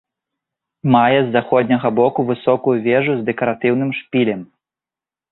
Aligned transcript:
Мае 0.93 1.17
з 1.25 1.27
заходняга 1.35 1.91
боку 1.99 2.25
высокую 2.29 2.73
вежу 2.87 3.13
з 3.19 3.27
дэкаратыўным 3.27 3.91
шпілем. 3.99 4.41